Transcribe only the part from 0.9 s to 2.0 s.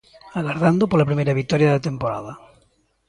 primeira vitoria da